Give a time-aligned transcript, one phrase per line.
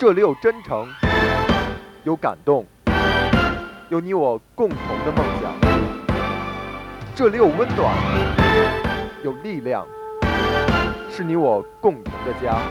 [0.00, 0.88] 这里有真诚，
[2.04, 2.64] 有感动，
[3.90, 5.52] 有你我共同的梦想。
[7.14, 7.94] 这里有温暖，
[9.22, 9.86] 有力量，
[11.10, 12.62] 是你我共同的家。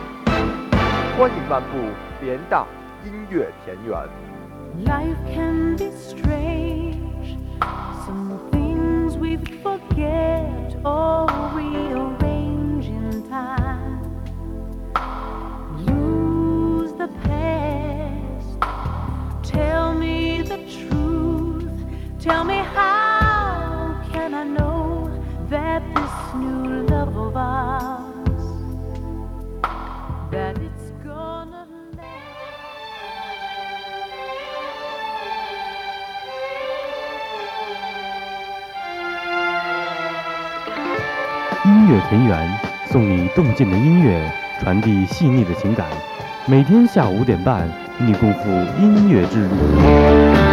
[1.15, 1.78] 欢迎漫步
[2.20, 2.65] 联大
[3.06, 3.96] 音乐田园。
[4.84, 7.38] Life can be strange.
[8.08, 10.50] Some things we forget
[10.84, 12.19] or rearrange
[41.70, 44.20] 音乐田园送你动静的音乐，
[44.59, 45.86] 传递细腻的情感。
[46.48, 47.68] 每天下午五点半，
[48.00, 50.48] 与你共赴音乐之旅。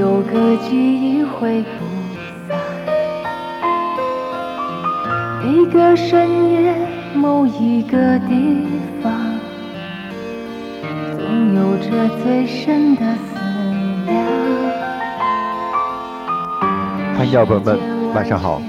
[0.00, 1.68] 有个记忆会不
[2.48, 2.58] 散。
[5.44, 6.74] 每个深夜
[7.14, 8.66] 某一个地
[9.02, 9.12] 方，
[11.14, 13.34] 总有着最深的思
[14.06, 14.24] 量。
[17.18, 17.78] 朋友们，
[18.14, 18.62] 晚上好。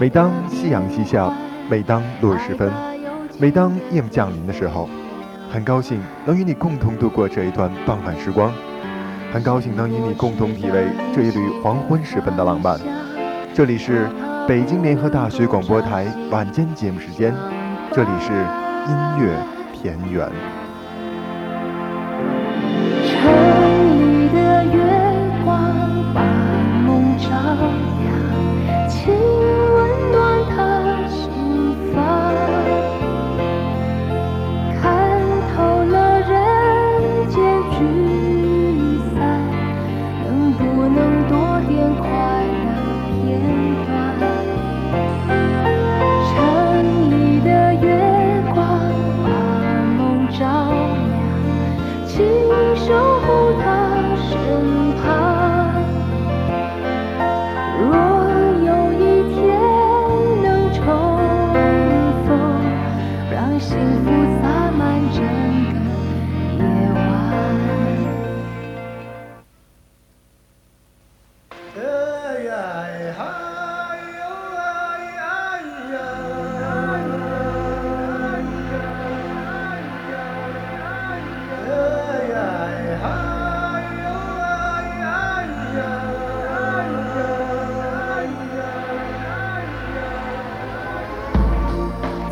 [0.00, 1.32] 每当夕阳西下，
[1.70, 2.72] 每当落日时分，
[3.38, 4.88] 每当夜幕降临的时候，
[5.48, 8.52] 很高兴能与你共同度过这一段傍晚时光，
[9.36, 12.80] 很高兴能与你共同体味这一缕黄昏时分的浪漫。
[13.52, 14.08] 这里是
[14.48, 17.34] 北京联合大学广播台晚间节目时间，
[17.92, 19.36] 这里是音乐
[19.74, 20.65] 田园。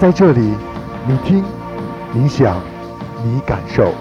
[0.05, 0.53] 在这里，
[1.09, 1.43] 你听，
[2.13, 2.61] 你想，
[3.25, 3.95] 你感受。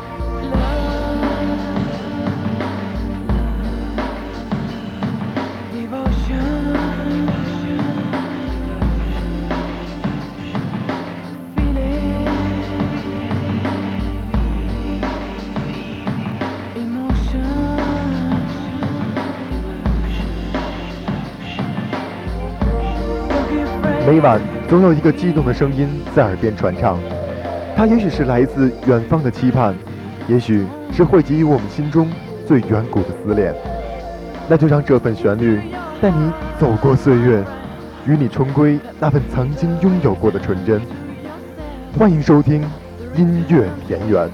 [24.05, 24.37] 每晚
[24.67, 26.99] 总有一个激动的声音在耳边传唱，
[27.73, 29.73] 它也许是来自远方的期盼，
[30.27, 32.09] 也许是汇集于我们心中
[32.45, 33.55] 最远古的思念。
[34.49, 35.61] 那就让这份旋律
[36.01, 36.29] 带你
[36.59, 37.41] 走过岁月，
[38.05, 40.81] 与你重归那份曾经拥有过的纯真。
[41.97, 42.61] 欢迎收听
[43.15, 44.29] 音乐田园。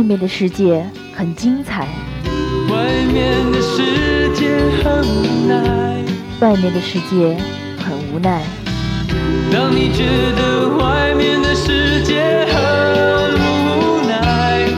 [0.00, 0.82] 外面的世界
[1.14, 1.86] 很精彩，
[2.70, 4.48] 外面的世界
[4.82, 6.02] 很无奈。
[6.40, 7.36] 外面的世界
[7.76, 8.42] 很无奈。
[9.52, 10.06] 当你觉
[10.38, 14.70] 得外面的世界很无奈，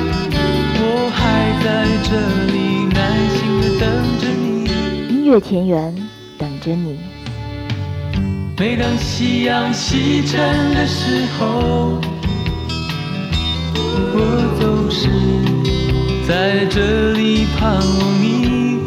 [0.81, 2.11] 我还在这
[2.51, 2.99] 里耐
[3.39, 3.87] 心的等
[4.19, 4.67] 着你。
[5.09, 5.95] 音乐田园
[6.37, 6.99] 等着你。
[8.59, 12.01] 每当夕阳西沉的时候，
[14.15, 14.19] 我
[14.61, 15.09] 总是
[16.29, 18.79] 在这里盼望你。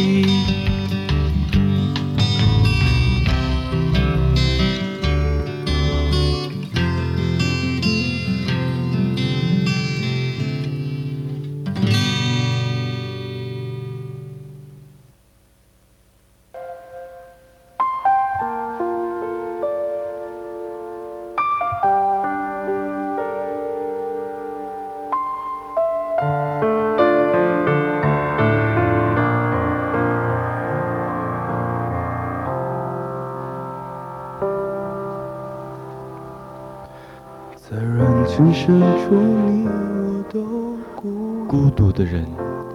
[38.24, 42.26] 在人群深处，你我都孤孤独的人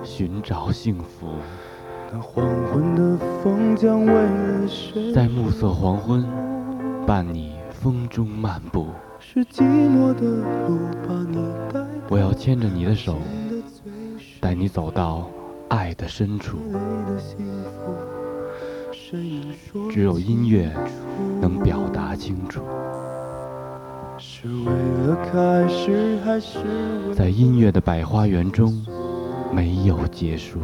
[0.03, 1.27] 寻找幸福，
[2.11, 5.11] 那黄昏的风将为了谁？
[5.11, 6.23] 在暮色黄昏，
[7.07, 8.89] 伴你风中漫步。
[9.19, 10.21] 是寂寞的
[10.67, 11.37] 路把你
[11.73, 13.17] 带我要牵着你的手，
[14.39, 15.27] 带你走到
[15.69, 16.59] 爱的深处。
[19.89, 20.71] 只有音乐
[21.41, 22.61] 能表达清楚。
[24.21, 24.73] 是为
[25.07, 26.59] 了开始，还是
[27.15, 28.85] 在音乐的百花园中，
[29.49, 30.59] 没有结束。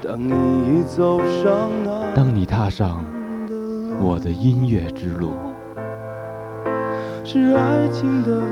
[0.00, 3.04] 当你已走上那当你踏上，
[4.00, 5.32] 我的音乐之路，
[7.24, 8.46] 是爱情的苦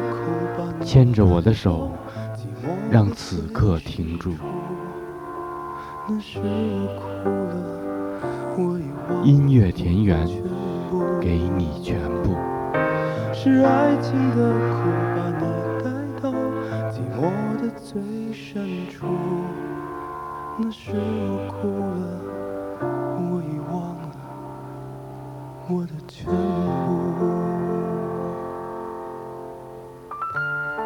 [0.58, 1.92] 把你牵着我的手，
[2.90, 4.32] 让此刻停住。
[6.08, 7.54] 那是我哭了，
[8.56, 11.78] 我已忘了音乐田园全部。
[11.82, 12.57] 全部。
[13.50, 14.76] 是爱情的苦
[15.16, 15.42] 把你
[15.82, 15.88] 带
[16.20, 16.28] 到
[16.90, 17.16] 寂寞
[17.56, 17.90] 的最
[18.30, 19.06] 深处，
[20.58, 21.66] 那是我哭
[21.98, 22.02] 了，
[23.16, 24.12] 我已忘了
[25.66, 26.30] 我的全
[27.18, 27.20] 部。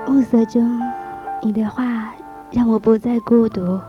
[0.07, 0.81] 暮色中，
[1.43, 2.15] 你的话
[2.53, 3.81] 让我不再孤独，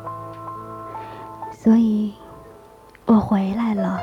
[1.51, 2.15] 所以
[3.05, 3.99] 我回来了。